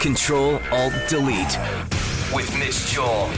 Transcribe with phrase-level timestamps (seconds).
[0.00, 1.58] Control Alt Delete
[2.34, 3.28] with Mitch Joel.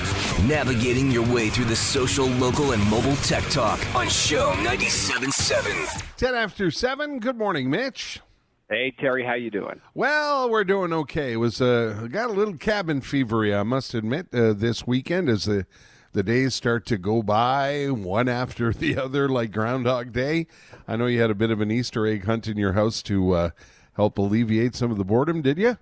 [0.49, 6.17] Navigating your way through the social, local, and mobile tech talk on CHOM 97.7.
[6.17, 7.21] 10 after 7.
[7.21, 8.21] Good morning, Mitch.
[8.69, 9.81] Hey Terry, how you doing?
[9.95, 11.33] Well, we're doing okay.
[11.33, 15.45] It was uh, got a little cabin fever, I must admit, uh, this weekend as
[15.45, 15.67] the
[16.13, 20.49] the days start to go by one after the other like Groundhog Day.
[20.89, 23.33] I know you had a bit of an Easter egg hunt in your house to
[23.33, 23.51] uh,
[23.95, 25.77] help alleviate some of the boredom, did you?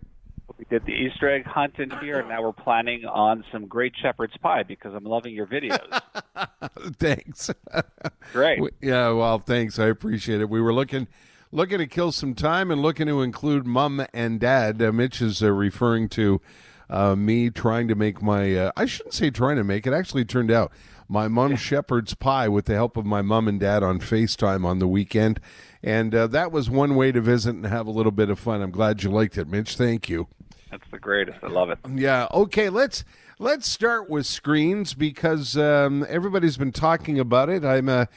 [0.59, 3.93] We did the Easter egg hunt in here, and now we're planning on some great
[4.03, 6.00] shepherd's pie because I'm loving your videos.
[6.99, 7.50] thanks.
[8.32, 8.61] Great.
[8.80, 9.79] Yeah, well, thanks.
[9.79, 10.50] I appreciate it.
[10.50, 11.07] We were looking
[11.52, 14.82] looking to kill some time and looking to include mom and dad.
[14.82, 16.40] Uh, Mitch is uh, referring to
[16.90, 20.25] uh, me trying to make my, uh, I shouldn't say trying to make it, actually
[20.25, 20.72] turned out
[21.08, 24.79] my mom's shepherd's pie with the help of my mom and dad on FaceTime on
[24.79, 25.40] the weekend.
[25.82, 28.61] And uh, that was one way to visit and have a little bit of fun.
[28.61, 29.77] I'm glad you liked it, Mitch.
[29.77, 30.29] Thank you.
[30.71, 31.39] That's the greatest.
[31.43, 31.79] I love it.
[31.95, 32.27] Yeah.
[32.33, 32.69] Okay.
[32.69, 33.05] Let's
[33.39, 37.64] let's start with screens because um, everybody's been talking about it.
[37.64, 38.08] I'm a,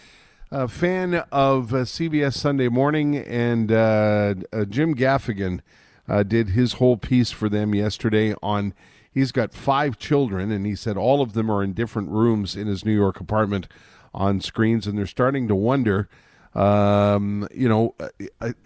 [0.52, 5.61] a fan of uh, CBS Sunday Morning, and uh, uh, Jim Gaffigan
[6.07, 8.73] uh, did his whole piece for them yesterday on.
[9.13, 12.67] He's got five children, and he said all of them are in different rooms in
[12.67, 13.67] his New York apartment
[14.13, 16.07] on screens, and they're starting to wonder
[16.53, 17.95] um, you know,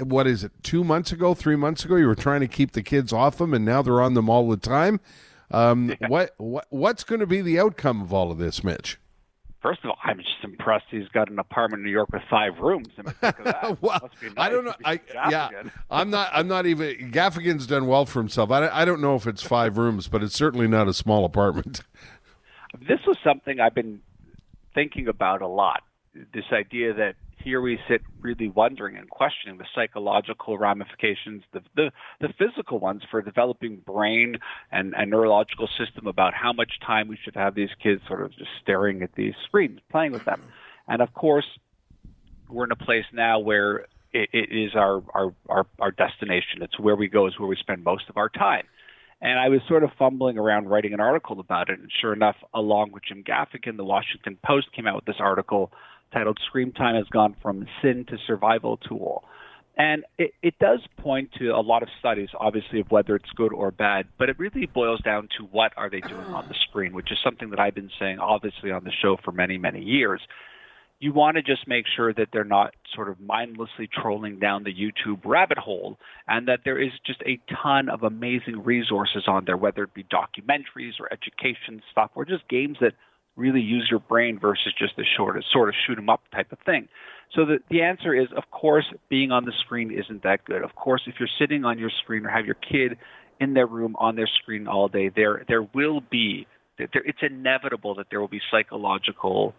[0.03, 0.51] what is it?
[0.63, 3.53] Two months ago, three months ago, you were trying to keep the kids off them,
[3.53, 4.99] and now they're on them all the time.
[5.51, 6.07] Um, yeah.
[6.07, 8.97] What what what's going to be the outcome of all of this, Mitch?
[9.61, 12.59] First of all, I'm just impressed he's got an apartment in New York with five
[12.59, 12.87] rooms.
[13.81, 14.75] well, nice I don't know.
[14.83, 15.49] I yeah,
[15.89, 16.29] I'm not.
[16.33, 17.11] I'm not even.
[17.11, 18.51] Gaffigan's done well for himself.
[18.51, 21.81] I, I don't know if it's five rooms, but it's certainly not a small apartment.
[22.79, 24.01] This was something I've been
[24.75, 25.81] thinking about a lot.
[26.13, 31.91] This idea that here we sit really wondering and questioning the psychological ramifications, the, the,
[32.19, 34.35] the physical ones for developing brain
[34.71, 38.31] and, and neurological system about how much time we should have these kids sort of
[38.31, 40.41] just staring at these screens, playing with them.
[40.87, 41.45] And of course,
[42.49, 46.63] we're in a place now where it, it is our, our, our, our destination.
[46.63, 48.65] It's where we go, is where we spend most of our time.
[49.21, 51.79] And I was sort of fumbling around writing an article about it.
[51.79, 55.71] And sure enough, along with Jim Gaffigan, the Washington Post came out with this article
[56.13, 59.23] titled Screen Time Has Gone from Sin to Survival Tool.
[59.77, 63.51] And it, it does point to a lot of studies, obviously, of whether it's good
[63.51, 66.93] or bad, but it really boils down to what are they doing on the screen,
[66.93, 70.21] which is something that I've been saying, obviously, on the show for many, many years.
[70.99, 74.73] You want to just make sure that they're not sort of mindlessly trolling down the
[74.73, 79.57] YouTube rabbit hole and that there is just a ton of amazing resources on there,
[79.57, 82.93] whether it be documentaries or education stuff or just games that
[83.35, 86.59] really use your brain versus just the short, sort of shoot 'em up type of
[86.59, 86.87] thing.
[87.33, 90.63] So the, the answer is, of course, being on the screen isn't that good.
[90.63, 92.97] Of course, if you're sitting on your screen or have your kid
[93.39, 96.47] in their room on their screen all day, there there will be
[96.77, 99.53] there, it's inevitable that there will be psychological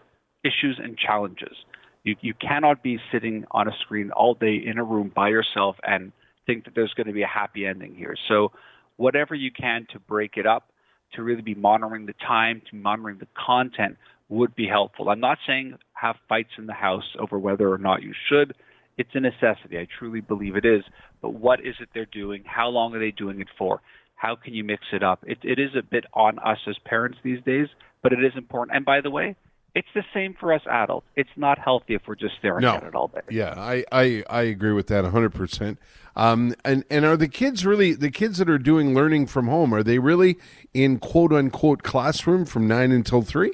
[0.44, 1.56] issues and challenges.
[2.04, 5.76] You you cannot be sitting on a screen all day in a room by yourself
[5.82, 6.12] and
[6.46, 8.14] think that there's going to be a happy ending here.
[8.28, 8.52] So
[8.96, 10.70] whatever you can to break it up
[11.14, 13.96] to really be monitoring the time, to monitoring the content
[14.28, 15.08] would be helpful.
[15.08, 18.54] I'm not saying have fights in the house over whether or not you should.
[18.98, 19.78] It's a necessity.
[19.78, 20.82] I truly believe it is.
[21.22, 22.42] But what is it they're doing?
[22.46, 23.80] How long are they doing it for?
[24.16, 25.22] How can you mix it up?
[25.26, 27.68] It, it is a bit on us as parents these days,
[28.02, 28.76] but it is important.
[28.76, 29.36] And by the way,
[29.76, 31.06] it's the same for us adults.
[31.16, 32.76] It's not healthy if we're just staring no.
[32.76, 33.20] at it all day.
[33.28, 35.76] Yeah, I, I, I agree with that 100%.
[36.16, 39.74] Um, and, and are the kids really, the kids that are doing learning from home,
[39.74, 40.38] are they really
[40.72, 43.52] in quote unquote classroom from 9 until 3?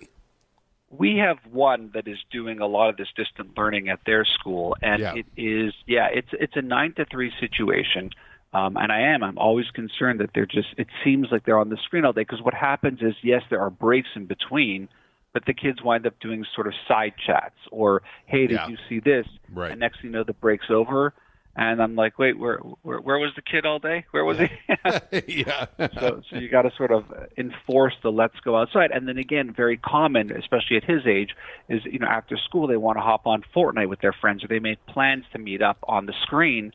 [0.91, 4.77] We have one that is doing a lot of this distant learning at their school,
[4.81, 5.15] and yeah.
[5.15, 8.11] it is, yeah, it's it's a nine to three situation.
[8.53, 9.23] Um, and I am.
[9.23, 10.69] I'm always concerned that they're just.
[10.77, 13.63] It seems like they're on the screen all day because what happens is, yes, there
[13.63, 14.91] are breaks in between,
[15.33, 18.69] but the kids wind up doing sort of side chats or, hey, did yeah.
[18.69, 19.27] you see this?
[19.53, 19.71] Right.
[19.71, 21.15] And next thing you know, the break's over.
[21.55, 24.07] And I'm like, wait, where, where, where was the kid all day?
[24.11, 24.49] Where was he?
[25.43, 25.67] yeah.
[25.99, 27.05] so, so you got to sort of
[27.37, 28.91] enforce the let's go outside.
[28.91, 31.31] And then again, very common, especially at his age,
[31.69, 34.49] is you know after school they want to hop on Fortnite with their friends, or
[34.49, 36.73] they make plans to meet up on the screen,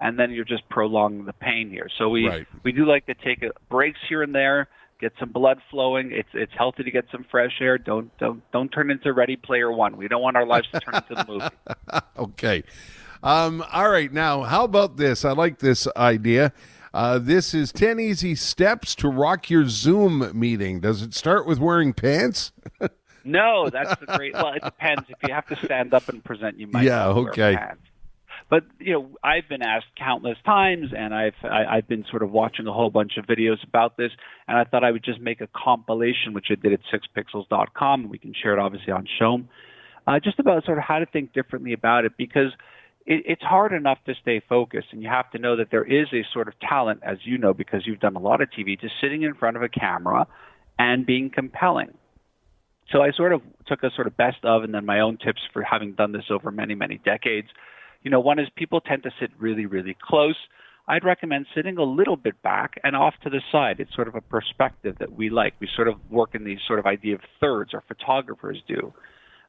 [0.00, 1.88] and then you're just prolonging the pain here.
[1.98, 2.46] So we right.
[2.62, 4.68] we do like to take uh, breaks here and there
[5.00, 6.12] get some blood flowing.
[6.12, 7.78] It's it's healthy to get some fresh air.
[7.78, 9.96] Don't don't don't turn into Ready Player One.
[9.96, 12.04] We don't want our lives to turn into the movie.
[12.18, 12.62] okay.
[13.22, 14.12] Um, all right.
[14.12, 15.24] Now, how about this?
[15.24, 16.52] I like this idea.
[16.92, 20.80] Uh, this is 10 easy steps to rock your Zoom meeting.
[20.80, 22.50] Does it start with wearing pants?
[23.24, 24.34] no, that's the great.
[24.34, 25.02] Well, it depends.
[25.08, 26.84] If you have to stand up and present, you might.
[26.84, 27.08] Yeah.
[27.08, 27.56] Okay.
[28.50, 32.32] But you know, I've been asked countless times, and I've I, I've been sort of
[32.32, 34.10] watching a whole bunch of videos about this,
[34.48, 38.10] and I thought I would just make a compilation, which I did at sixpixels.com, and
[38.10, 39.48] we can share it obviously on CHOM,
[40.08, 42.50] uh, just about sort of how to think differently about it because
[43.06, 46.08] it, it's hard enough to stay focused, and you have to know that there is
[46.12, 48.94] a sort of talent, as you know, because you've done a lot of TV, just
[49.00, 50.26] sitting in front of a camera
[50.76, 51.94] and being compelling.
[52.90, 55.40] So I sort of took a sort of best of, and then my own tips
[55.52, 57.46] for having done this over many, many decades.
[58.02, 60.36] You know, one is people tend to sit really, really close.
[60.88, 63.78] I'd recommend sitting a little bit back and off to the side.
[63.78, 65.54] It's sort of a perspective that we like.
[65.60, 68.92] We sort of work in these sort of idea of thirds, or photographers do.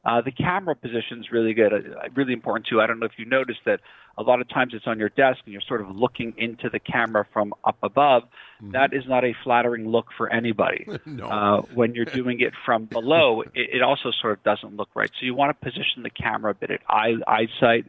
[0.03, 2.81] Uh, the camera position is really good, uh, really important too.
[2.81, 3.81] I don't know if you noticed that
[4.17, 6.79] a lot of times it's on your desk and you're sort of looking into the
[6.79, 8.23] camera from up above.
[8.23, 8.71] Mm-hmm.
[8.71, 10.87] That is not a flattering look for anybody.
[11.05, 11.25] no.
[11.27, 15.11] uh, when you're doing it from below, it, it, also sort of doesn't look right.
[15.19, 17.85] So you want to position the camera a bit at eye, eyesight.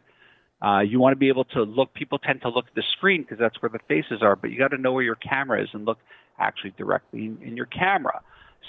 [0.63, 1.93] Uh, you want to be able to look.
[1.93, 4.57] People tend to look at the screen because that's where the faces are, but you
[4.57, 5.97] got to know where your camera is and look
[6.39, 8.21] actually directly in, in your camera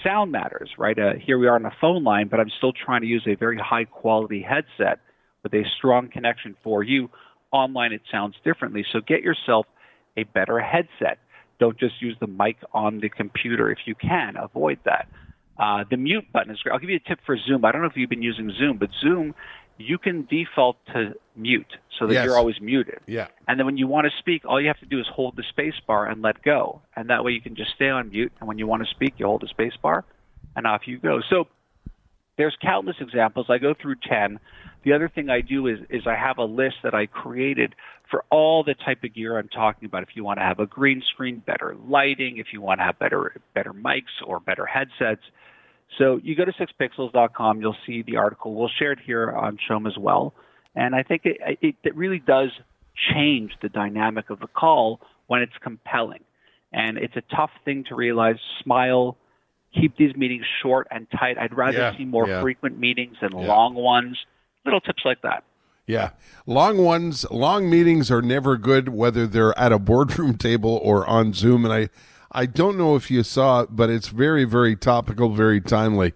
[0.03, 0.99] sound matters, right?
[0.99, 3.35] Uh, here we are on a phone line, but I'm still trying to use a
[3.35, 5.01] very high quality headset
[5.43, 7.11] with a strong connection for you.
[7.53, 8.85] Online, it sounds differently.
[8.93, 9.67] So get yourself
[10.17, 11.19] a better headset.
[11.61, 14.37] Don't just use the mic on the computer if you can.
[14.37, 15.09] Avoid that.
[15.57, 16.73] Uh, the mute button is great.
[16.73, 17.65] I'll give you a tip for Zoom.
[17.65, 19.35] I don't know if you've been using Zoom, but Zoom
[19.79, 22.25] you can default to mute so that yes.
[22.25, 23.01] you're always muted.
[23.07, 23.29] Yeah.
[23.49, 25.45] And then when you want to speak, all you have to do is hold the
[25.51, 26.83] space bar and let go.
[26.95, 28.33] And that way you can just stay on mute.
[28.39, 30.05] And when you want to speak, you hold the space bar
[30.57, 31.21] and off you go.
[31.29, 31.49] So
[32.37, 33.47] there's countless examples.
[33.49, 34.39] I go through 10.
[34.85, 37.75] The other thing I do is, is I have a list that I created
[38.11, 40.03] for all the type of gear I'm talking about.
[40.03, 42.99] If you want to have a green screen, better lighting, if you want to have
[42.99, 45.23] better, better mics or better headsets,
[45.99, 48.55] so you go to sixpixels.com, you'll see the article.
[48.55, 50.35] We'll share it here on CHOM as well.
[50.75, 52.51] And I think it, it, it really does
[53.13, 56.25] change the dynamic of the call when it's compelling.
[56.73, 58.37] And it's a tough thing to realize.
[58.63, 59.17] Smile,
[59.73, 61.39] keep these meetings short and tight.
[61.39, 62.41] I'd rather yeah, see more yeah.
[62.41, 63.47] frequent meetings than yeah.
[63.47, 64.19] long ones.
[64.65, 65.45] Little tips like that.
[65.87, 66.11] Yeah.
[66.47, 71.33] Long ones, long meetings are never good, whether they're at a boardroom table or on
[71.33, 71.65] Zoom.
[71.65, 71.89] And I,
[72.35, 76.13] I don't know if you saw it, but it's very, very topical, very timely.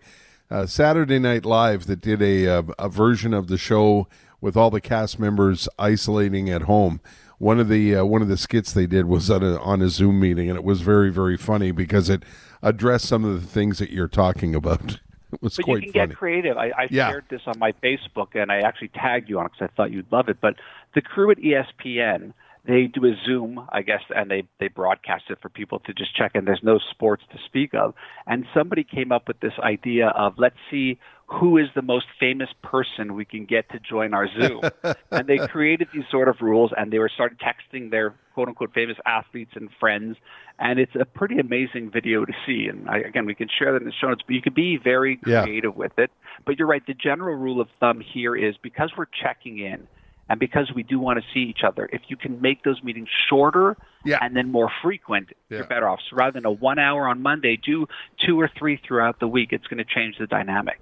[0.50, 4.08] Uh, Saturday Night Live that did a, a, a version of the show
[4.40, 7.00] with all the cast members isolating at home.
[7.38, 9.88] One of the uh, one of the skits they did was on a on a
[9.88, 12.24] Zoom meeting, and it was very, very funny because it
[12.62, 14.98] addressed some of the things that you're talking about.
[15.30, 16.06] It was but quite you can funny.
[16.08, 16.56] get creative.
[16.56, 17.10] I, I Yeah.
[17.10, 19.90] shared this on my Facebook, and I actually tagged you on it because I thought
[19.92, 20.38] you'd love it.
[20.40, 20.54] But
[20.94, 22.32] the crew at ESPN,
[22.68, 26.14] they do a Zoom, I guess, and they they broadcast it for people to just
[26.14, 26.32] check.
[26.34, 27.94] And there's no sports to speak of.
[28.26, 32.50] And somebody came up with this idea of let's see who is the most famous
[32.62, 34.60] person we can get to join our Zoom.
[35.10, 38.74] and they created these sort of rules, and they were started texting their quote unquote
[38.74, 40.18] famous athletes and friends.
[40.58, 42.68] And it's a pretty amazing video to see.
[42.68, 44.76] And I, again, we can share that in the show notes, but you can be
[44.76, 45.42] very Yeah.
[45.42, 46.10] creative with it.
[46.44, 46.84] But you're right.
[46.86, 49.86] The general rule of thumb here is because we're checking in
[50.28, 53.08] and because we do want to see each other, if you can make those meetings
[53.28, 54.19] shorter Yeah.
[54.20, 55.58] and then more frequent, Yeah.
[55.58, 56.00] you're better off.
[56.10, 57.86] So rather than a one hour on Monday, do
[58.26, 59.52] two or three throughout the week.
[59.52, 60.80] It's going to change the dynamic.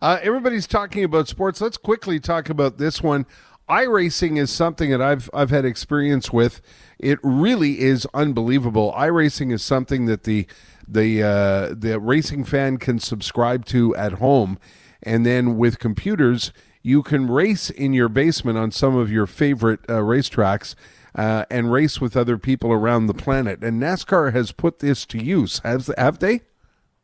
[0.00, 1.60] Uh, everybody's talking about sports.
[1.60, 3.26] Let's quickly talk about this one.
[3.68, 6.60] iRacing is something that I've I've had experience with.
[6.98, 8.92] It really is unbelievable.
[8.96, 10.46] iRacing is something that the
[10.86, 14.58] the uh, the racing fan can subscribe to at home,
[15.02, 19.80] and then with computers, you can race in your basement on some of your favorite
[19.88, 20.74] uh, racetracks.
[21.14, 25.22] Uh, and race with other people around the planet, and NASCAR has put this to
[25.22, 25.58] use.
[25.58, 26.40] Has have they?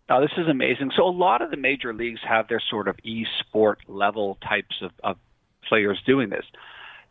[0.09, 0.93] Now, this is amazing.
[0.97, 4.93] So, a lot of the major leagues have their sort of e-sport level types of,
[5.05, 5.19] of
[5.69, 6.47] players doing this.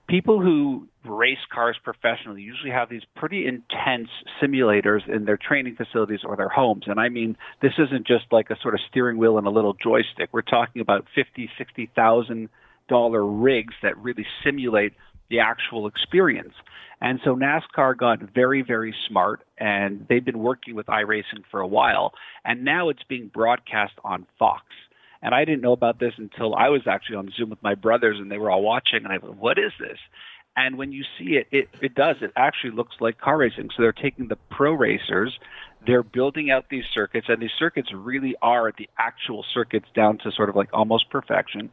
[0.07, 4.09] People who race cars professionally usually have these pretty intense
[4.41, 6.83] simulators in their training facilities or their homes.
[6.87, 9.73] And I mean, this isn't just like a sort of steering wheel and a little
[9.73, 10.29] joystick.
[10.31, 12.49] We're talking about fifty, sixty thousand
[12.87, 14.93] dollar rigs that really simulate
[15.29, 16.53] the actual experience.
[17.01, 21.67] And so NASCAR got very, very smart, and they've been working with iRacing for a
[21.67, 24.63] while, and now it's being broadcast on Fox.
[25.27, 28.17] And I didn't know about this until I was actually on Zoom with my brothers,
[28.17, 29.99] and they were all watching, and I went, "What is this?"
[30.55, 32.15] And when you see it, it it does.
[32.21, 33.71] It actually looks like car racing.
[33.75, 35.37] So they're taking the pro racers,
[35.85, 40.31] they're building out these circuits, and these circuits really are the actual circuits down to
[40.31, 41.71] sort of like almost perfection.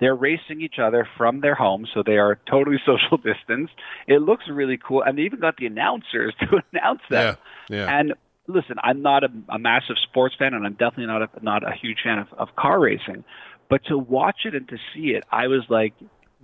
[0.00, 3.70] They're racing each other from their homes, so they are totally social distance.
[4.08, 7.38] It looks really cool, and they even got the announcers to announce that.
[7.70, 8.00] Yeah, yeah.
[8.00, 8.14] And
[8.48, 11.74] listen, I'm not a, a massive sports fan, and I'm definitely not a, not a
[11.74, 13.24] huge fan of, of car racing.
[13.68, 15.94] But to watch it and to see it, I was like,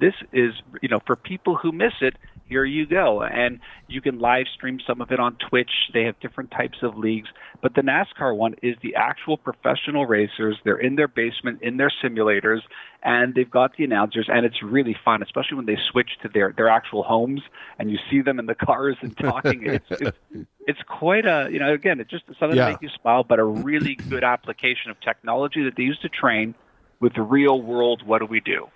[0.00, 2.16] this is, you know, for people who miss it,
[2.52, 3.23] here you go.
[3.23, 5.71] And you can live stream some of it on Twitch.
[5.94, 7.28] They have different types of leagues.
[7.62, 10.59] But the NASCAR one is the actual professional racers.
[10.62, 12.61] They're in their basement, in their simulators,
[13.02, 14.28] and they've got the announcers.
[14.30, 17.40] And it's really fun, especially when they switch to their, their actual homes
[17.78, 19.62] and you see them in the cars and talking.
[19.66, 20.18] it's, it's,
[20.66, 22.66] it's quite a, you know, again, it's just something Yeah.
[22.66, 26.11] to make you smile, but a really good application of technology that they use to
[26.11, 26.54] train
[27.00, 28.68] with the real world what do we do.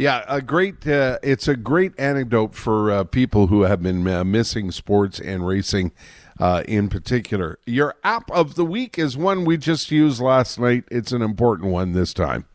[0.00, 0.88] Yeah, a great.
[0.88, 5.46] Uh, it's a great anecdote for uh, people who have been uh, missing sports and
[5.46, 5.92] racing,
[6.38, 7.58] uh, in particular.
[7.66, 10.84] Your app of the week is one we just used last night.
[10.90, 12.46] It's an important one this time.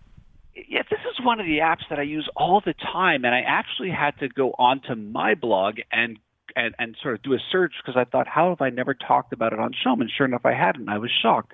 [0.56, 3.42] yeah, this is one of the apps that I use all the time, and I
[3.42, 6.18] actually had to go onto my blog and
[6.56, 9.34] and, and sort of do a search because I thought, how have I never talked
[9.34, 10.10] about it on Showman?
[10.18, 10.90] Sure enough, I hadn't.
[10.90, 11.54] I was shocked.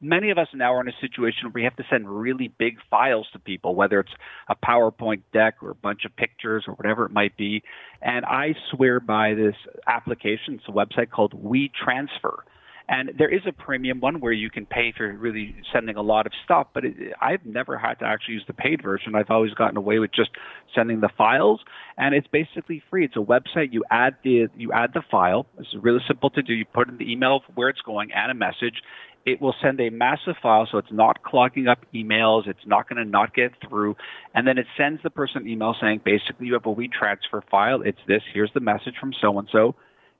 [0.00, 2.76] Many of us now are in a situation where we have to send really big
[2.90, 4.12] files to people, whether it's
[4.48, 7.62] a PowerPoint deck or a bunch of pictures or whatever it might be.
[8.02, 10.54] And I swear by this application.
[10.54, 12.38] It's a website called WeTransfer.
[12.88, 16.26] And there is a premium one where you can pay you're really sending a lot
[16.26, 19.14] of stuff, but it, I've never had to actually use the paid version.
[19.16, 20.30] I've always gotten away with just
[20.74, 21.60] sending the files,
[21.98, 23.04] and it's basically free.
[23.04, 23.72] It's a website.
[23.72, 25.46] You add the you add the file.
[25.58, 26.52] It's really simple to do.
[26.52, 28.82] You put in the email where it's going and a message.
[29.24, 32.46] It will send a massive file, so it's not clogging up emails.
[32.46, 33.96] It's not going to not get through,
[34.34, 37.82] and then it sends the person an email saying basically you have a WeTransfer file.
[37.82, 38.22] It's this.
[38.32, 39.74] Here's the message from so and so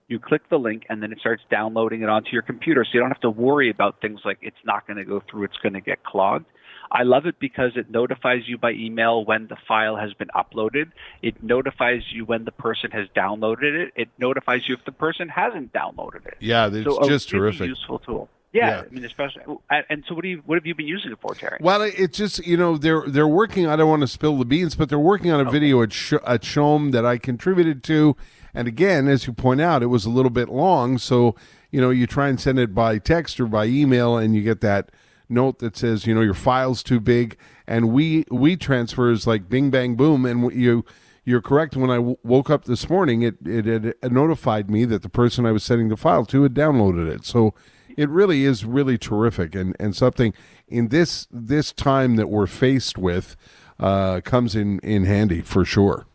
[0.08, 3.00] you click the link and then it starts downloading it onto your computer so you
[3.00, 5.72] don't have to worry about things like it's not going to go through it's going
[5.72, 6.46] to get clogged.
[6.92, 10.92] I love it because it notifies you by email when the file has been uploaded.
[11.20, 13.92] It notifies you when the person has downloaded it.
[13.96, 16.36] It notifies you if the person hasn't downloaded it.
[16.38, 17.68] Yeah, it's so a just really terrific.
[17.68, 18.82] useful tool yeah, Yeah.
[18.86, 19.42] i mean especially
[19.90, 22.16] and so what do you what have you been using it for terry Well, it's
[22.18, 23.66] just you know they're they're working.
[23.66, 26.14] I don't want to spill the beans, but they're working on a video at Sh-
[26.26, 28.16] at CHOM that I contributed to,
[28.54, 30.98] and again, as you point out, it was a little bit long.
[30.98, 31.34] So
[31.70, 34.60] you know you try and send it by text or by email, and you get
[34.62, 34.90] that
[35.28, 37.36] note that says you know your file's too big,
[37.66, 40.84] and we WeTransfer is like bing bang boom, and you.
[41.28, 41.74] You're correct.
[41.76, 43.64] When I w- woke up this morning, it, it
[44.00, 47.24] had notified me that the person I was sending the file to had downloaded it.
[47.24, 47.52] So
[47.96, 50.34] it really is really terrific and, and something
[50.68, 53.36] in this this time that we're faced with
[53.80, 56.06] uh, comes in, in handy for sure.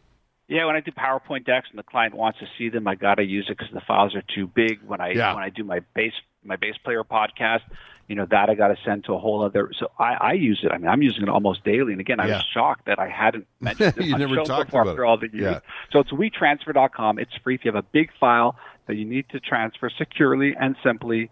[0.48, 3.16] Yeah, when I do PowerPoint decks and the client wants to see them, I got
[3.16, 4.80] to use it because the files are too big.
[4.86, 5.34] When I Yeah.
[5.34, 6.12] when I do my bass
[6.44, 7.62] my bass player podcast,
[8.10, 9.72] you know that I got to send to a whole other.
[9.80, 10.72] So I, I use it.
[10.74, 11.94] I mean, I'm using it almost daily.
[11.94, 12.34] And again, I Yeah.
[12.38, 15.08] was shocked that I hadn't mentioned this You never show talked before about after it.
[15.08, 15.54] all the years.
[15.54, 15.60] Yeah.
[15.94, 17.20] So it's WeTransfer.com.
[17.20, 17.56] It's free.
[17.56, 18.58] If you have a big file
[18.88, 21.30] that you need to transfer securely and simply,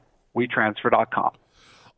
[0.47, 1.31] WeTransfer.com.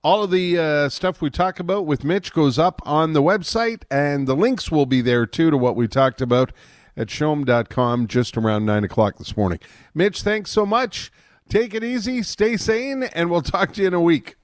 [0.04, 3.84] All of the uh, stuff we talk about with Mitch goes up on the website,
[3.92, 6.52] and the links will be there too to what we talked about
[6.98, 9.60] at chom.com just around 9 o'clock this morning.
[9.94, 11.12] Mitch, thanks so much.
[11.50, 14.38] Take it easy, stay sane, and we'll talk to you in a week.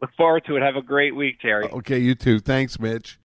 [0.00, 0.62] Look forward to it.
[0.62, 1.68] Have a great week, Terry.
[1.70, 2.40] Okay, you too.
[2.40, 3.18] Thanks, Mitch.